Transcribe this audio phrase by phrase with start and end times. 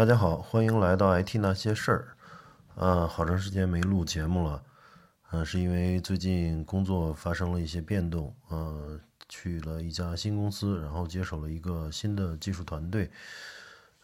[0.00, 2.16] 大家好，欢迎来到 IT 那些事儿。
[2.74, 4.62] 啊，好长时间没录节目了，
[5.30, 13.10] 嗯，是因为最近工作发生了一些变动，呃，去了一家新公司，然后接手了一个新的技术团队，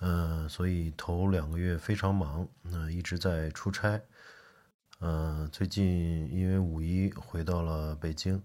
[0.00, 4.00] 嗯，所以头两个月非常忙，那一直在出差。
[4.98, 8.42] 嗯，最近因为五一回到了北京，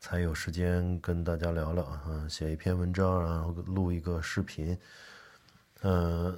[0.00, 4.76] 才有时间跟大家聊聊，嗯，写一篇文章，然后录一个视频，
[5.82, 6.36] 嗯。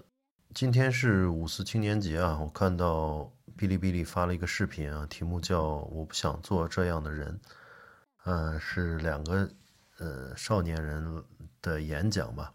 [0.55, 2.39] 今天是五四青年节啊！
[2.39, 7.40] 我看到哔哩哔哩发了一个视频啊，题目叫“我不想做这样的人”，
[8.25, 9.49] 呃，是两个
[9.96, 11.25] 呃少年人
[11.63, 12.53] 的演讲吧，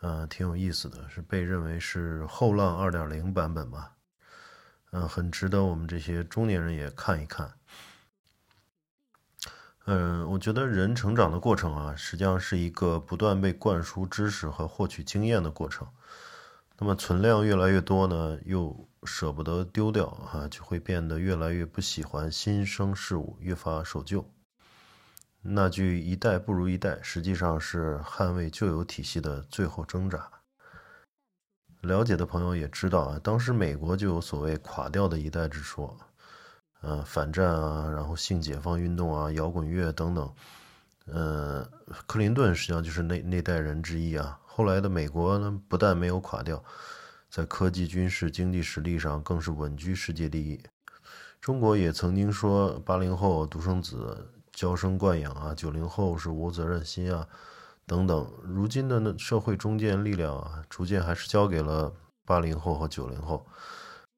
[0.00, 3.92] 呃，挺有意思的，是被认为是后浪二点零版本吧，
[4.90, 7.52] 嗯，很值得我们这些中年人也看一看。
[9.84, 15.86] 嗯，我觉得人成长的过程啊，实际上是一个不断被灌输知识和获取经验的过程。
[16.82, 24.28] 那么存量越来越多呢，又舍不得丢掉啊，就会变得越来越不喜欢新生事物，越发守旧。
[25.42, 30.28] 那句“一代不如一代”，实际上是捍卫旧有体系的最后挣扎。
[31.82, 35.96] 了解的朋友也知道啊，当时美国就有所谓“垮掉的一代”之说，
[36.80, 40.34] 呃，反战啊，然后性解放运动啊，摇滚乐等等。
[41.06, 41.66] 呃，
[42.06, 44.38] 克林顿实际上就是那那代人之一啊。
[44.44, 46.62] 后来的美国呢，不但没有垮掉，
[47.30, 50.62] 在科技、军事、经济实力上更是稳居世界第一。
[51.40, 57.26] 中国也曾经说八零后独生子娇生惯养啊，九零后是无责任心啊，
[57.84, 58.30] 等等。
[58.44, 61.92] 如今的那社会中坚力量啊，逐渐还是交给了
[62.24, 63.44] 八零后和九零后。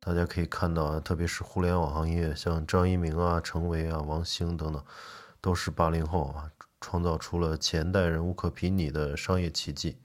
[0.01, 4.85] 大家可以看到啊，特别是互联网行业，像张一鸣啊、程维啊、王兴等等，
[5.41, 6.51] 都是八零后啊，
[6.85, 9.97] 创造出了前代人无可比拟的商业奇迹。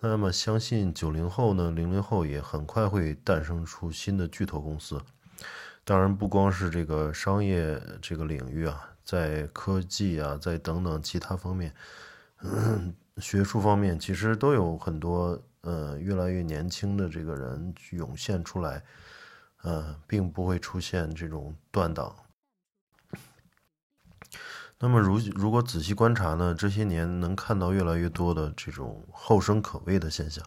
[0.00, 4.98] 那么，相信九零后呢，零零后也很快会诞生出新的巨头公司。
[5.84, 11.74] 当然，不光是这个商业这个领域啊，在科技啊，在等等其他方面，
[12.40, 18.82] 嗯 学术方面，其实都有很多呃越来越年轻的这个人涌现出来，
[19.62, 22.16] 呃，并不会出现这种断档。
[24.78, 30.44] 那么，如如果仔细观察呢，这些年能看到越来越多的这种后生可畏的现象。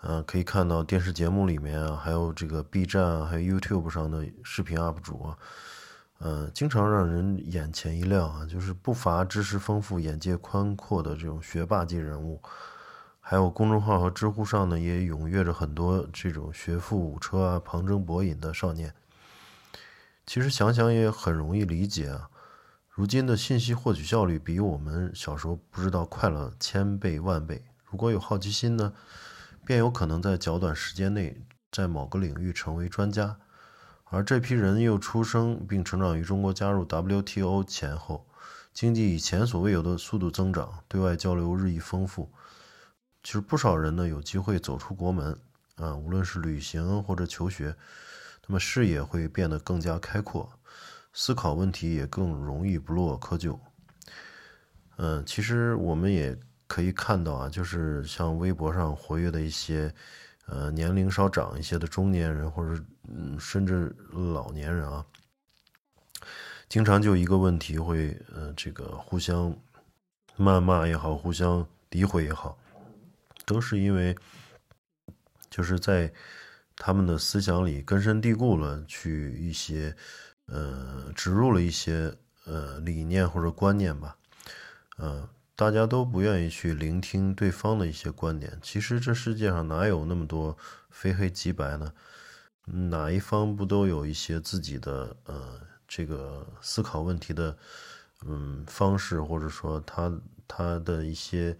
[0.00, 5.38] 呃，可以看到电视节目里面啊，还有这个 B 站啊，还有 YouTube 上的视频 UP 主啊，
[6.18, 12.40] 呃，经常让人眼前一亮啊，就是不乏知识丰富、眼界宽阔的这种学霸级人物。
[13.18, 18.94] 还有公众号和知乎上呢，也踊跃着很多这种学富五车啊、旁征博引的少年。
[20.24, 22.28] 其实想想也很容易理解啊。
[22.98, 27.64] 如今的信息获取效率比我们小时候不知道快了千倍万倍。
[27.84, 28.92] 如果有好奇心呢，
[29.64, 33.36] 便有可能在较短时间内在某个领域成为专家。
[34.06, 38.26] 而这批人又出生并成长于中国加入 WTO 前后，
[38.74, 42.28] 经济以前所未有的速度增长，对外交流日益丰富。
[43.22, 45.38] 其实不少人呢有机会走出国门，
[45.76, 47.76] 啊，无论是旅行或者求学，
[48.48, 50.50] 那么视野会变得更加开阔。
[51.12, 53.58] 思考问题也更容易不落窠臼。
[54.96, 56.36] 嗯，其实我们也
[56.66, 59.94] 可以看到啊，就是像微博上活跃的一些，
[60.46, 65.06] 呃，年龄稍长一些的中年人，或者嗯，甚至老年人啊，
[66.68, 69.56] 经常就一个问题会，呃，这个互相
[70.36, 72.58] 谩骂也好，互相诋毁也好，
[73.46, 74.16] 都是因为
[75.48, 76.12] 就是在
[76.76, 79.96] 他们的思想里根深蒂固了，去一些。
[80.50, 82.14] 呃，植入了一些
[82.46, 84.16] 呃理念或者观念吧，
[84.96, 88.58] 呃，大家都不愿意去聆听对方的一些观点。
[88.62, 90.56] 其实这世界上哪有那么多
[90.88, 91.92] 非黑即白呢？
[92.64, 97.56] 哪一方不都有一些自己的呃这个思考问题的
[98.24, 100.10] 嗯方式，或者说他
[100.46, 101.56] 他的一些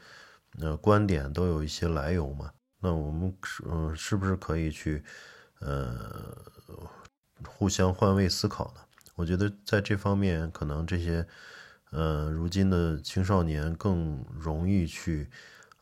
[0.59, 2.50] 呃观点都有一些来由嘛？
[2.81, 5.04] 那我们是嗯是不是可以去
[5.60, 6.34] 呃？
[7.47, 8.80] 互相换位思考呢，
[9.18, 11.26] 我觉得在这方面，可能这些，
[11.91, 15.28] 呃，如今的青少年更容易去，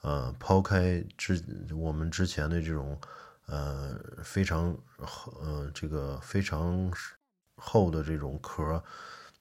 [0.01, 1.39] 呃，抛开之
[1.75, 2.99] 我们之前的这种，
[3.45, 3.95] 呃，
[4.25, 4.75] 非常，
[5.43, 6.91] 呃，这个非常
[7.57, 8.83] 厚的这种壳，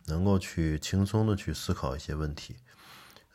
[0.08, 2.58] 能够去轻松的去思考一些问题，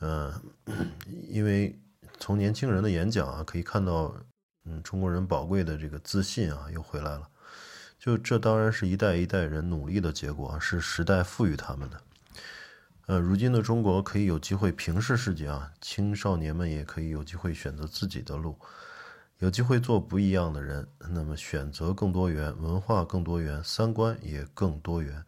[0.01, 0.31] 嗯，
[1.27, 1.81] 因为
[2.19, 4.15] 从年轻人的演讲啊，可以看到，
[4.67, 7.27] 嗯，中国人宝贵的这个自信啊，又回来了。
[8.01, 12.01] 就这当然是一代一代人努力的结果，是时代赋予他们的。
[13.05, 18.59] 呃，如今的中国可以有机会平视世界啊，青少年们也可以有机会选择自己的路，
[19.41, 25.23] 有机会做不一样的人，那么选择更多元，文化更多元，三观也更多元。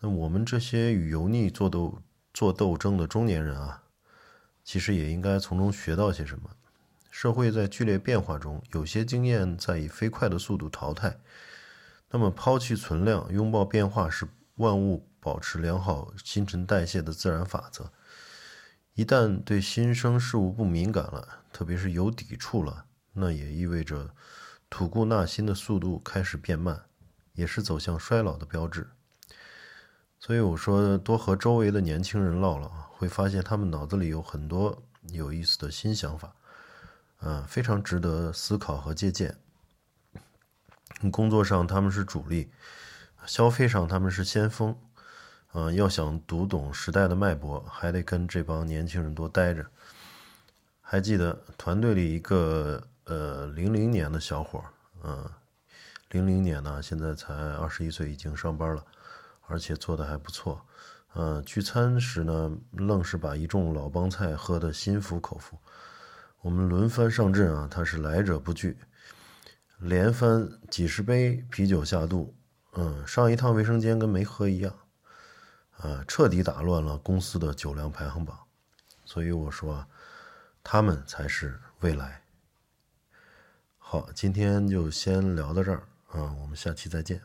[0.00, 2.00] 那我们这些与油腻做斗
[2.32, 3.82] 做斗争的中年人啊，
[4.64, 6.48] 其实也应该从中学到些什么。
[7.10, 11.18] 社会在剧烈变化中，有些经验在以飞快的速度淘汰。
[12.10, 14.26] 那么，抛弃存量，拥抱变化，是
[14.56, 17.92] 万物保持良好新陈代谢的自然法则。
[18.94, 22.86] 一旦对新生事物不敏感了，特别是有抵触了。
[23.12, 24.10] 那也意味着
[24.70, 26.84] 吐故纳新的速度开始变慢，
[27.34, 28.88] 也是走向衰老的标志。
[30.18, 34.82] 所以我说，多和周围的年轻人唠唠，会发现他们脑子里有很多
[35.12, 36.34] 有意思的新想法，
[37.20, 39.38] 嗯，非常值得思考和借鉴。
[41.10, 42.50] 工作上他们是主力，
[43.26, 44.76] 消费上他们是先锋，
[45.52, 49.66] 嗯，要想读懂时代的脉搏，还得跟这帮年轻人多待着。
[50.80, 52.82] 还记得团队里一个。
[53.10, 54.62] 呃，零零年的小伙，
[55.02, 55.26] 嗯，
[56.10, 58.84] 零零年呢，现在才二十一岁，已经上班了，
[59.46, 60.60] 而且做的还不错。
[61.14, 65.58] 嗯，聚餐时呢，愣是把一众老帮菜喝得心服口服。
[66.42, 68.76] 我们轮番上阵啊，他是来者不拒，
[69.78, 72.34] 连翻几十杯啤酒下肚，
[72.74, 74.74] 嗯，上一趟卫生间跟没喝一样，
[75.78, 78.36] 啊，彻底打乱了公司的酒量排行榜。
[79.04, 79.86] 所以我说，
[80.62, 82.22] 他们才是未来。
[83.78, 87.22] 好，今天就先聊到这儿，嗯，我们下期再见。